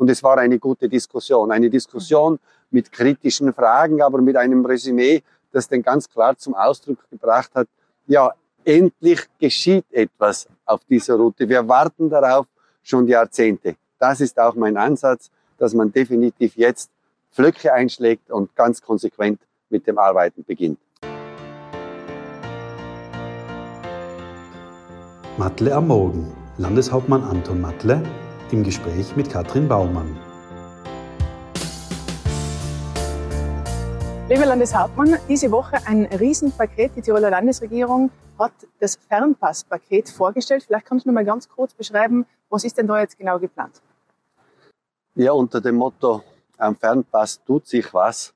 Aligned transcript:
Und 0.00 0.08
es 0.08 0.22
war 0.22 0.38
eine 0.38 0.58
gute 0.58 0.88
Diskussion. 0.88 1.52
Eine 1.52 1.68
Diskussion 1.68 2.38
mit 2.70 2.90
kritischen 2.90 3.52
Fragen, 3.52 4.00
aber 4.00 4.22
mit 4.22 4.34
einem 4.34 4.64
Resümee, 4.64 5.22
das 5.52 5.68
den 5.68 5.82
ganz 5.82 6.08
klar 6.08 6.34
zum 6.38 6.54
Ausdruck 6.54 6.96
gebracht 7.10 7.50
hat, 7.54 7.68
ja, 8.06 8.32
endlich 8.64 9.28
geschieht 9.38 9.84
etwas 9.90 10.48
auf 10.64 10.80
dieser 10.88 11.16
Route. 11.16 11.46
Wir 11.46 11.68
warten 11.68 12.08
darauf 12.08 12.46
schon 12.82 13.06
Jahrzehnte. 13.08 13.76
Das 13.98 14.22
ist 14.22 14.40
auch 14.40 14.54
mein 14.54 14.78
Ansatz, 14.78 15.30
dass 15.58 15.74
man 15.74 15.92
definitiv 15.92 16.56
jetzt 16.56 16.90
Flöcke 17.30 17.70
einschlägt 17.70 18.30
und 18.30 18.56
ganz 18.56 18.80
konsequent 18.80 19.38
mit 19.68 19.86
dem 19.86 19.98
Arbeiten 19.98 20.44
beginnt. 20.44 20.78
Matle 25.36 25.74
am 25.74 25.88
Morgen. 25.88 26.32
Landeshauptmann 26.56 27.22
Anton 27.22 27.60
Matle 27.60 28.02
im 28.52 28.62
Gespräch 28.62 29.16
mit 29.16 29.30
Katrin 29.30 29.68
Baumann. 29.68 30.16
Lieber 34.28 34.46
Landeshauptmann, 34.46 35.18
diese 35.28 35.50
Woche 35.50 35.78
ein 35.86 36.04
Riesenpaket. 36.06 36.92
Die 36.94 37.02
Tiroler 37.02 37.30
Landesregierung 37.30 38.10
hat 38.38 38.52
das 38.78 38.96
Fernpasspaket 39.08 40.08
vorgestellt. 40.08 40.62
Vielleicht 40.62 40.86
kannst 40.86 41.04
du 41.04 41.10
noch 41.10 41.14
mal 41.14 41.24
ganz 41.24 41.48
kurz 41.48 41.74
beschreiben, 41.74 42.24
was 42.48 42.64
ist 42.64 42.78
denn 42.78 42.86
da 42.86 43.00
jetzt 43.00 43.18
genau 43.18 43.38
geplant? 43.38 43.82
Ja, 45.16 45.32
unter 45.32 45.60
dem 45.60 45.76
Motto 45.76 46.22
am 46.58 46.76
Fernpass 46.76 47.42
tut 47.44 47.66
sich 47.66 47.92
was, 47.92 48.32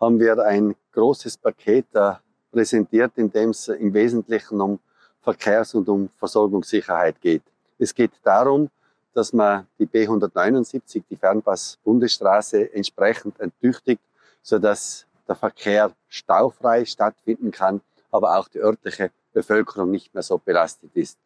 haben 0.00 0.20
wir 0.20 0.38
ein 0.44 0.74
großes 0.92 1.38
Paket 1.38 1.86
äh, 1.94 2.12
präsentiert, 2.52 3.12
in 3.16 3.30
dem 3.30 3.50
es 3.50 3.68
im 3.68 3.94
Wesentlichen 3.94 4.60
um 4.60 4.78
Verkehrs- 5.22 5.74
und 5.74 5.88
um 5.88 6.08
Versorgungssicherheit 6.18 7.20
geht. 7.20 7.42
Es 7.78 7.94
geht 7.94 8.12
darum, 8.22 8.68
dass 9.14 9.32
man 9.32 9.66
die 9.78 9.86
B179, 9.86 11.02
die 11.10 11.16
Fernpass-Bundesstraße, 11.16 12.72
entsprechend 12.72 13.40
enttüchtigt, 13.40 14.02
sodass 14.42 15.06
der 15.26 15.36
Verkehr 15.36 15.92
staufrei 16.08 16.84
stattfinden 16.84 17.50
kann, 17.50 17.80
aber 18.10 18.36
auch 18.36 18.48
die 18.48 18.58
örtliche 18.58 19.10
Bevölkerung 19.32 19.90
nicht 19.90 20.12
mehr 20.14 20.22
so 20.22 20.38
belastet 20.38 20.90
ist. 20.94 21.18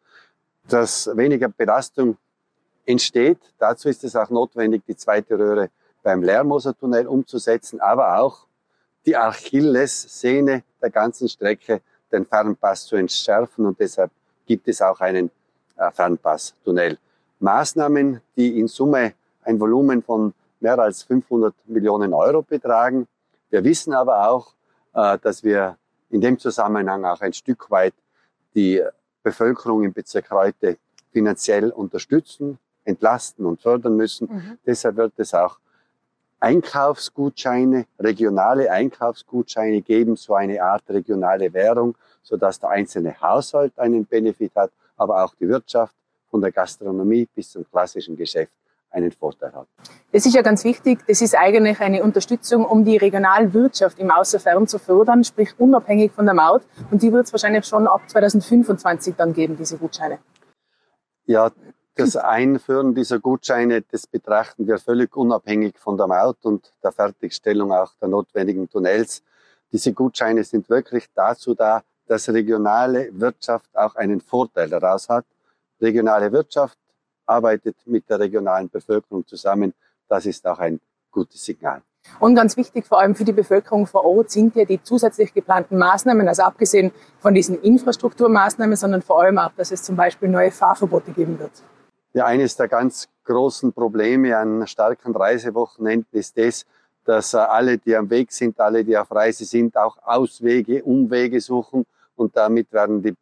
Dass 0.67 1.09
weniger 1.15 1.49
Belastung 1.49 2.17
entsteht, 2.85 3.39
dazu 3.57 3.89
ist 3.89 4.03
es 4.03 4.15
auch 4.15 4.29
notwendig, 4.29 4.83
die 4.87 4.95
zweite 4.95 5.37
Röhre 5.37 5.69
beim 6.03 6.21
Lermoser-Tunnel 6.21 7.07
umzusetzen, 7.07 7.79
aber 7.81 8.19
auch 8.19 8.45
die 9.05 9.15
Achillessehne 9.15 10.63
der 10.81 10.89
ganzen 10.89 11.29
Strecke, 11.29 11.81
den 12.11 12.25
Fernpass 12.25 12.85
zu 12.85 12.95
entschärfen 12.95 13.65
und 13.65 13.79
deshalb 13.79 14.11
gibt 14.45 14.67
es 14.67 14.81
auch 14.81 14.99
einen 14.99 15.31
äh, 15.77 15.91
Fernpass-Tunnel. 15.91 16.97
Maßnahmen, 17.39 18.21
die 18.35 18.59
in 18.59 18.67
Summe 18.67 19.13
ein 19.43 19.59
Volumen 19.59 20.01
von 20.01 20.33
mehr 20.59 20.79
als 20.79 21.03
500 21.03 21.53
Millionen 21.65 22.13
Euro 22.13 22.41
betragen. 22.41 23.07
Wir 23.49 23.63
wissen 23.63 23.93
aber 23.93 24.29
auch, 24.29 24.53
äh, 24.93 25.17
dass 25.19 25.43
wir 25.43 25.77
in 26.09 26.21
dem 26.21 26.39
Zusammenhang 26.39 27.05
auch 27.05 27.21
ein 27.21 27.33
Stück 27.33 27.69
weit 27.69 27.93
die 28.55 28.81
Bevölkerung 29.21 29.83
im 29.83 29.93
Bezirk 29.93 30.31
Reute 30.31 30.77
finanziell 31.11 31.71
unterstützen, 31.71 32.57
entlasten 32.83 33.45
und 33.45 33.61
fördern 33.61 33.95
müssen. 33.95 34.27
Mhm. 34.31 34.57
Deshalb 34.65 34.97
wird 34.97 35.13
es 35.17 35.33
auch 35.33 35.59
Einkaufsgutscheine, 36.39 37.85
regionale 37.99 38.69
Einkaufsgutscheine 38.69 39.81
geben, 39.81 40.15
so 40.15 40.35
eine 40.35 40.61
Art 40.61 40.83
regionale 40.89 41.53
Währung, 41.53 41.95
sodass 42.21 42.59
der 42.59 42.69
einzelne 42.69 43.19
Haushalt 43.19 43.77
einen 43.79 44.05
Benefit 44.05 44.55
hat, 44.55 44.71
aber 44.97 45.23
auch 45.23 45.33
die 45.35 45.47
Wirtschaft 45.47 45.95
von 46.35 46.41
der 46.41 46.51
Gastronomie 46.51 47.29
bis 47.33 47.51
zum 47.51 47.63
klassischen 47.71 48.17
Geschäft 48.17 48.51
einen 48.91 49.09
Vorteil 49.13 49.53
hat. 49.53 49.67
Das 50.11 50.25
ist 50.25 50.35
ja 50.35 50.41
ganz 50.41 50.65
wichtig. 50.65 50.99
Das 51.07 51.21
ist 51.21 51.33
eigentlich 51.33 51.79
eine 51.79 52.03
Unterstützung, 52.03 52.65
um 52.65 52.83
die 52.83 52.97
Regionalwirtschaft 52.97 53.99
im 53.99 54.11
Außerfern 54.11 54.67
zu 54.67 54.77
fördern, 54.77 55.23
sprich 55.23 55.57
unabhängig 55.57 56.11
von 56.11 56.25
der 56.25 56.33
Maut. 56.35 56.63
Und 56.91 57.01
die 57.01 57.13
wird 57.13 57.27
es 57.27 57.31
wahrscheinlich 57.31 57.63
schon 57.63 57.87
ab 57.87 58.01
2025 58.09 59.15
dann 59.15 59.31
geben, 59.31 59.55
diese 59.55 59.77
Gutscheine. 59.77 60.19
Ja, 61.25 61.51
das 61.95 62.17
Einführen 62.17 62.93
dieser 62.93 63.19
Gutscheine, 63.19 63.81
das 63.81 64.05
betrachten 64.05 64.67
wir 64.67 64.77
völlig 64.77 65.15
unabhängig 65.15 65.79
von 65.79 65.95
der 65.95 66.07
Maut 66.07 66.43
und 66.43 66.69
der 66.83 66.91
Fertigstellung 66.91 67.71
auch 67.71 67.93
der 68.01 68.09
notwendigen 68.09 68.69
Tunnels. 68.69 69.23
Diese 69.71 69.93
Gutscheine 69.93 70.43
sind 70.43 70.69
wirklich 70.69 71.05
dazu 71.15 71.55
da, 71.55 71.81
dass 72.07 72.27
regionale 72.27 73.09
Wirtschaft 73.13 73.69
auch 73.73 73.95
einen 73.95 74.19
Vorteil 74.19 74.69
daraus 74.69 75.07
hat. 75.07 75.25
Regionale 75.81 76.31
Wirtschaft 76.31 76.77
arbeitet 77.25 77.75
mit 77.85 78.09
der 78.09 78.19
regionalen 78.19 78.69
Bevölkerung 78.69 79.25
zusammen. 79.25 79.73
Das 80.07 80.25
ist 80.25 80.45
auch 80.47 80.59
ein 80.59 80.79
gutes 81.11 81.43
Signal. 81.43 81.81
Und 82.19 82.35
ganz 82.35 82.55
wichtig 82.55 82.85
vor 82.85 82.99
allem 82.99 83.15
für 83.15 83.23
die 83.23 83.33
Bevölkerung 83.33 83.87
vor 83.87 84.05
Ort 84.05 84.29
sind 84.29 84.55
ja 84.55 84.65
die 84.65 84.81
zusätzlich 84.81 85.33
geplanten 85.33 85.77
Maßnahmen, 85.77 86.27
also 86.27 86.43
abgesehen 86.43 86.91
von 87.19 87.33
diesen 87.33 87.59
Infrastrukturmaßnahmen, 87.61 88.75
sondern 88.75 89.01
vor 89.01 89.21
allem 89.21 89.39
auch, 89.39 89.51
dass 89.57 89.71
es 89.71 89.81
zum 89.81 89.95
Beispiel 89.95 90.29
neue 90.29 90.51
Fahrverbote 90.51 91.11
geben 91.11 91.39
wird. 91.39 91.51
Ja, 92.13 92.25
eines 92.25 92.55
der 92.55 92.67
ganz 92.67 93.09
großen 93.25 93.73
Probleme 93.73 94.37
an 94.37 94.67
starken 94.67 95.15
Reisewochenenden 95.15 96.17
ist 96.17 96.37
das, 96.37 96.65
dass 97.03 97.33
äh, 97.33 97.37
alle, 97.37 97.77
die 97.77 97.95
am 97.95 98.09
Weg 98.09 98.31
sind, 98.31 98.59
alle, 98.59 98.83
die 98.83 98.97
auf 98.97 99.11
Reise 99.11 99.45
sind, 99.45 99.75
auch 99.75 99.97
Auswege, 100.03 100.83
Umwege 100.83 101.41
suchen 101.41 101.85
und 102.15 102.37
damit 102.37 102.71
werden 102.71 103.01
die 103.01 103.15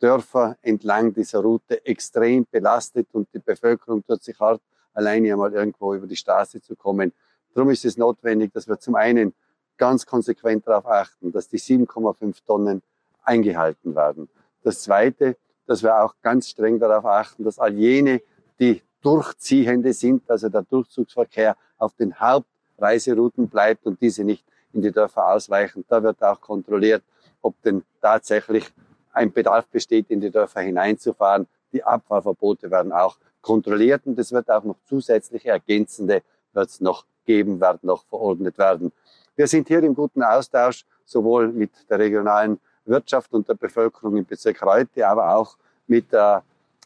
Dörfer 0.00 0.56
entlang 0.62 1.12
dieser 1.14 1.40
Route 1.40 1.84
extrem 1.86 2.46
belastet 2.50 3.08
und 3.12 3.28
die 3.32 3.38
Bevölkerung 3.38 4.04
tut 4.04 4.22
sich 4.22 4.38
hart, 4.38 4.60
alleine 4.92 5.32
einmal 5.32 5.52
irgendwo 5.52 5.94
über 5.94 6.06
die 6.06 6.16
Straße 6.16 6.60
zu 6.60 6.76
kommen. 6.76 7.12
Darum 7.54 7.70
ist 7.70 7.84
es 7.84 7.96
notwendig, 7.96 8.52
dass 8.52 8.68
wir 8.68 8.78
zum 8.78 8.94
einen 8.94 9.34
ganz 9.76 10.04
konsequent 10.06 10.66
darauf 10.66 10.86
achten, 10.86 11.32
dass 11.32 11.48
die 11.48 11.58
7,5 11.58 12.44
Tonnen 12.46 12.82
eingehalten 13.22 13.94
werden. 13.94 14.28
Das 14.62 14.82
Zweite, 14.82 15.36
dass 15.66 15.82
wir 15.82 16.02
auch 16.02 16.14
ganz 16.22 16.48
streng 16.48 16.78
darauf 16.78 17.04
achten, 17.04 17.44
dass 17.44 17.58
all 17.58 17.74
jene, 17.74 18.20
die 18.58 18.82
Durchziehende 19.02 19.92
sind, 19.92 20.28
also 20.30 20.48
der 20.48 20.62
Durchzugsverkehr 20.62 21.56
auf 21.78 21.94
den 21.94 22.18
Hauptreiserouten 22.18 23.48
bleibt 23.48 23.86
und 23.86 24.00
diese 24.00 24.24
nicht 24.24 24.44
in 24.72 24.82
die 24.82 24.90
Dörfer 24.90 25.28
ausweichen. 25.28 25.84
Da 25.88 26.02
wird 26.02 26.22
auch 26.22 26.40
kontrolliert, 26.40 27.02
ob 27.42 27.60
denn 27.62 27.82
tatsächlich 28.00 28.72
ein 29.16 29.32
Bedarf 29.32 29.66
besteht, 29.66 30.10
in 30.10 30.20
die 30.20 30.30
Dörfer 30.30 30.60
hineinzufahren. 30.60 31.46
Die 31.72 31.82
Abfahrverbote 31.82 32.70
werden 32.70 32.92
auch 32.92 33.16
kontrolliert 33.40 34.02
und 34.04 34.18
es 34.18 34.30
wird 34.32 34.50
auch 34.50 34.64
noch 34.64 34.76
zusätzliche 34.84 35.50
ergänzende 35.50 36.22
wird 36.52 36.68
es 36.68 36.80
noch 36.80 37.04
geben, 37.24 37.60
werden 37.60 37.80
noch 37.82 38.04
verordnet 38.06 38.58
werden. 38.58 38.92
Wir 39.36 39.46
sind 39.46 39.68
hier 39.68 39.82
im 39.82 39.94
guten 39.94 40.22
Austausch, 40.22 40.84
sowohl 41.04 41.48
mit 41.48 41.70
der 41.90 41.98
regionalen 41.98 42.58
Wirtschaft 42.84 43.32
und 43.32 43.48
der 43.48 43.54
Bevölkerung 43.54 44.16
im 44.16 44.24
Bezirk 44.24 44.62
Reute, 44.62 45.06
aber 45.06 45.36
auch 45.36 45.56
mit 45.86 46.12
äh, 46.12 46.38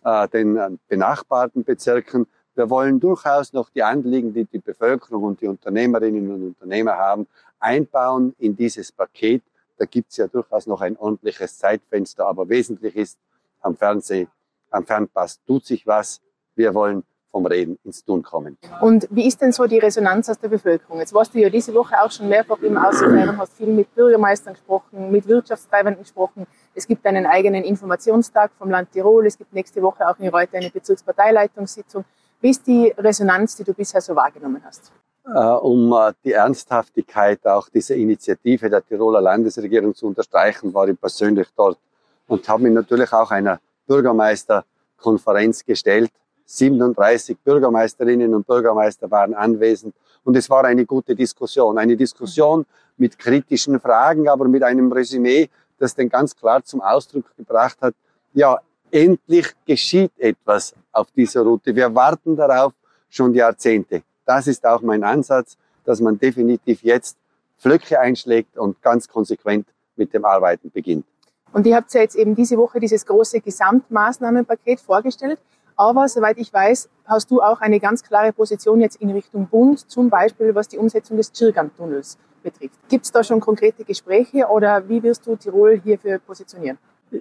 äh, 0.05 0.29
den 0.29 0.79
benachbarten 0.89 1.63
Bezirken. 1.65 2.27
Wir 2.55 2.69
wollen 2.69 2.99
durchaus 3.01 3.53
noch 3.53 3.71
die 3.71 3.83
Anliegen, 3.83 4.35
die 4.35 4.45
die 4.45 4.59
Bevölkerung 4.59 5.23
und 5.23 5.41
die 5.41 5.47
Unternehmerinnen 5.47 6.31
und 6.31 6.47
Unternehmer 6.49 6.97
haben, 6.97 7.27
einbauen 7.59 8.35
in 8.39 8.57
dieses 8.57 8.91
Paket. 8.91 9.43
Da 9.81 9.87
gibt 9.87 10.11
es 10.11 10.19
ja 10.19 10.27
durchaus 10.27 10.67
noch 10.67 10.83
ein 10.83 10.99
ordentliches 10.99 11.57
Zeitfenster, 11.57 12.27
aber 12.27 12.51
wesentlich 12.51 12.95
ist, 12.97 13.19
am 13.63 13.75
Fernseh, 13.75 14.27
am 14.71 14.85
Fernpass 14.85 15.43
tut 15.47 15.65
sich 15.65 15.87
was. 15.87 16.21
Wir 16.55 16.75
wollen 16.75 17.03
vom 17.31 17.47
Reden 17.47 17.79
ins 17.83 18.05
Tun 18.05 18.23
kommen. 18.23 18.59
Und 18.83 19.09
wie 19.11 19.27
ist 19.27 19.41
denn 19.41 19.53
so 19.53 19.67
die 19.67 19.79
Resonanz 19.79 20.29
aus 20.29 20.39
der 20.39 20.49
Bevölkerung? 20.49 20.99
Jetzt 20.99 21.15
warst 21.15 21.33
du 21.33 21.39
ja 21.39 21.49
diese 21.49 21.73
Woche 21.73 21.95
auch 21.99 22.11
schon 22.11 22.29
mehrfach 22.29 22.61
im 22.61 22.77
Außenfern, 22.77 23.39
hast 23.39 23.55
viel 23.55 23.69
mit 23.69 23.95
Bürgermeistern 23.95 24.53
gesprochen, 24.53 25.11
mit 25.11 25.27
Wirtschaftstreibenden 25.27 26.03
gesprochen. 26.03 26.47
Es 26.75 26.87
gibt 26.87 27.07
einen 27.07 27.25
eigenen 27.25 27.65
Informationstag 27.65 28.51
vom 28.59 28.69
Land 28.69 28.93
Tirol. 28.93 29.27
Es 29.27 29.39
gibt 29.39 29.55
nächste 29.55 29.81
Woche 29.81 30.07
auch 30.07 30.19
in 30.19 30.29
Reute 30.29 30.59
eine 30.59 30.69
Bezirksparteileitungssitzung. 30.69 32.05
Wie 32.43 32.51
ist 32.51 32.67
die 32.67 32.93
Resonanz, 32.99 33.57
die 33.57 33.65
du 33.65 33.73
bisher 33.73 34.03
so 34.03 34.15
wahrgenommen 34.15 34.63
hast? 34.63 34.93
Äh, 35.33 35.39
um 35.39 35.93
äh, 35.93 36.13
die 36.25 36.33
Ernsthaftigkeit 36.33 37.47
auch 37.47 37.69
dieser 37.69 37.95
Initiative 37.95 38.69
der 38.69 38.85
Tiroler 38.85 39.21
Landesregierung 39.21 39.95
zu 39.95 40.07
unterstreichen, 40.09 40.75
war 40.75 40.89
ich 40.89 41.01
persönlich 41.01 41.47
dort 41.57 41.79
und 42.27 42.49
habe 42.49 42.65
mich 42.65 42.73
natürlich 42.73 43.13
auch 43.13 43.31
einer 43.31 43.61
Bürgermeisterkonferenz 43.87 45.65
gestellt 45.65 46.11
37 46.47 47.39
Bürgermeisterinnen 47.39 48.35
und 48.35 48.45
Bürgermeister 48.45 49.09
waren 49.09 49.35
anwesend 49.35 49.95
und 50.25 50.37
es 50.37 50.51
war 50.51 50.65
eine 50.65 50.85
gute 50.85 51.15
Diskussion. 51.15 51.79
Eine 51.79 51.97
Diskussion 51.97 52.67
mit 52.97 53.17
kritischen 53.17 53.79
Fragen, 53.79 54.29
aber 54.29 54.49
mit 54.49 54.65
einem 54.65 54.91
Resümee, 54.91 55.49
das 55.79 55.95
den 55.95 56.09
ganz 56.09 56.35
klar 56.35 56.65
zum 56.65 56.81
Ausdruck 56.81 57.25
gebracht 57.37 57.79
hat, 57.81 57.95
ja, 58.33 58.59
endlich 58.91 59.55
geschieht 59.65 60.11
etwas 60.19 60.75
auf 60.91 61.09
dieser 61.13 61.43
Route. 61.43 61.75
Wir 61.75 61.95
warten 61.95 62.35
darauf 62.35 62.73
schon 63.09 63.33
Jahrzehnte. 63.33 64.03
Das 64.25 64.47
ist 64.47 64.67
auch 64.67 64.83
mein 64.83 65.05
Ansatz, 65.05 65.57
dass 65.85 66.01
man 66.01 66.19
definitiv 66.19 66.83
jetzt 66.83 67.17
Flöcke 67.59 67.99
einschlägt 68.01 68.57
und 68.57 68.81
ganz 68.83 69.09
konsequent 69.09 69.67
mit 69.97 70.15
dem 70.15 70.25
Arbeiten 70.25 70.71
beginnt. 70.71 71.05
Und 71.53 71.67
ihr 71.67 71.77
habt 71.77 71.93
ja 71.95 72.01
jetzt 72.01 72.17
eben 72.17 72.35
diese 72.35 72.57
Woche 72.57 72.81
dieses 72.81 73.05
große 73.05 73.41
Gesamtmaßnahmenpaket 73.41 74.81
vorgestellt. 74.81 75.39
Aber 75.77 76.09
soweit 76.09 76.39
ich 76.39 76.53
weiß, 76.53 76.89
hast 77.07 77.31
du 77.31 77.41
auch 77.41 77.61
eine 77.61 77.81
ganz 77.81 78.03
klare 78.03 78.33
Position 78.33 78.81
jetzt 78.81 78.97
in 78.97 79.11
Richtung 79.11 79.47
Bund, 79.47 79.91
zum 79.91 80.11
Beispiel 80.11 80.55
was 80.55 80.69
die 80.69 80.79
Umsetzung 80.79 81.17
des 81.17 81.33
Chirgan-Tunnels 81.33 82.19
betrifft. 82.43 82.79
Gibt 82.89 83.05
es 83.07 83.13
da 83.13 83.25
schon 83.25 83.41
konkrete 83.41 83.85
Gespräche 83.85 84.47
oder 84.47 84.89
wie 84.89 85.03
wirst 85.03 85.27
du 85.27 85.37
Tirol 85.37 85.81
hierfür 85.83 86.19
positionieren? 86.19 86.79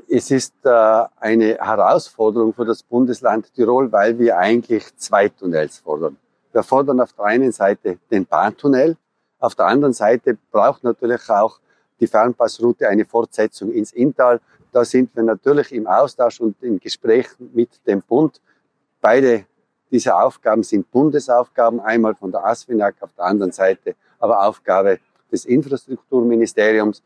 Es 0.07 0.29
ist 0.29 0.53
äh, 0.63 0.69
eine 1.19 1.57
Herausforderung 1.57 2.53
für 2.53 2.65
das 2.65 2.83
Bundesland 2.83 3.51
Tirol, 3.53 3.91
weil 3.91 4.19
wir 4.19 4.37
eigentlich 4.37 4.95
zwei 4.97 5.29
Tunnels 5.29 5.79
fordern. 5.79 6.17
Wir 6.59 6.63
fordern 6.63 6.99
auf 6.99 7.13
der 7.13 7.23
einen 7.23 7.53
Seite 7.53 7.99
den 8.11 8.25
Bahntunnel, 8.25 8.97
auf 9.39 9.55
der 9.55 9.67
anderen 9.67 9.93
Seite 9.93 10.37
braucht 10.51 10.83
natürlich 10.83 11.29
auch 11.29 11.57
die 12.01 12.05
Fernpassroute 12.05 12.89
eine 12.89 13.05
Fortsetzung 13.05 13.71
ins 13.71 13.93
Inntal. 13.93 14.41
Da 14.73 14.83
sind 14.83 15.15
wir 15.15 15.23
natürlich 15.23 15.71
im 15.71 15.87
Austausch 15.87 16.41
und 16.41 16.61
in 16.61 16.77
Gesprächen 16.77 17.49
mit 17.53 17.69
dem 17.87 18.01
Bund. 18.01 18.41
Beide 18.99 19.45
diese 19.89 20.13
Aufgaben 20.13 20.63
sind 20.63 20.91
Bundesaufgaben, 20.91 21.79
einmal 21.79 22.13
von 22.13 22.29
der 22.29 22.43
ASFINAG, 22.43 22.95
auf 22.99 23.13
der 23.13 23.23
anderen 23.23 23.53
Seite 23.53 23.95
aber 24.19 24.45
Aufgabe 24.45 24.99
des 25.31 25.45
Infrastrukturministeriums. 25.45 27.01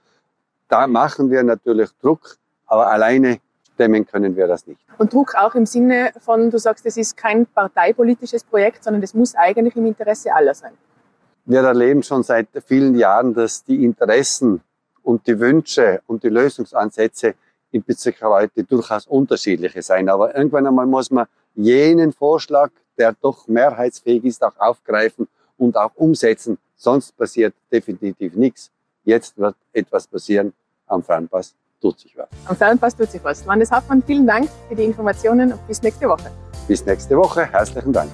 Da 0.68 0.88
machen 0.88 1.30
wir 1.30 1.44
natürlich 1.44 1.92
Druck, 2.02 2.38
aber 2.66 2.88
alleine 2.88 3.40
stemmen 3.74 4.06
können 4.06 4.36
wir 4.36 4.48
das 4.48 4.68
nicht. 4.68 4.80
Und 4.98 5.14
Druck 5.14 5.36
auch 5.36 5.56
im 5.56 5.66
Sinne 5.66 6.12
von, 6.20 6.50
du 6.52 6.58
sagst, 6.58 6.86
es 6.86 6.98
ist 6.98 7.18
kein 7.18 7.46
parteipolitisches 7.46 8.44
Projekt, 8.44 8.84
sondern 8.84 9.04
es 9.04 9.14
muss 9.14 9.36
eigentlich 9.36 9.76
im 9.76 9.86
Interesse 9.86 10.34
aller 10.34 10.54
sein. 10.54 10.74
Wir 11.46 11.62
erleben 11.62 12.04
schon 12.04 12.24
seit 12.24 12.48
vielen 12.66 12.96
Jahren, 12.96 13.34
dass 13.34 13.64
die 13.64 13.84
Interessen 13.84 14.62
und 15.02 15.28
die 15.28 15.40
Wünsche 15.40 16.02
und 16.08 16.24
die 16.24 16.30
Lösungsansätze 16.30 17.36
im 17.72 17.84
Bezirk 17.84 18.22
Reute 18.22 18.64
durchaus 18.64 19.08
unterschiedliche 19.08 19.82
sein. 19.82 20.08
Aber 20.08 20.36
irgendwann 20.36 20.68
einmal 20.68 20.86
muss 20.86 21.12
man 21.12 21.26
jenen 21.56 22.14
Vorschlag, 22.14 22.72
der 22.98 23.14
doch 23.22 23.48
mehrheitsfähig 23.48 24.24
ist, 24.24 24.44
auch 24.44 24.58
aufgreifen 24.58 25.28
und 25.58 25.76
auch 25.76 25.92
umsetzen. 25.96 26.58
Sonst 26.76 27.18
passiert 27.18 27.54
definitiv 27.72 28.36
nichts. 28.36 28.72
Jetzt 29.04 29.38
wird 29.38 29.56
etwas 29.74 30.08
passieren. 30.08 30.54
Am 30.86 31.02
Fernpass 31.02 31.56
tut 31.84 32.00
sich 32.00 32.18
was. 32.18 32.28
Am 32.46 32.56
Fernpass 32.56 32.96
tut 32.96 33.12
sich 33.12 33.24
was. 33.24 33.46
Landeshauptmann, 33.46 34.02
vielen 34.08 34.26
Dank 34.26 34.50
für 34.70 34.76
die 34.76 34.84
Informationen 34.84 35.52
und 35.52 35.68
bis 35.68 35.82
nächste 35.82 36.08
Woche. 36.08 36.32
Bis 36.68 36.86
nächste 36.86 37.18
Woche. 37.18 37.46
Herzlichen 37.46 37.92
Dank. 37.92 38.10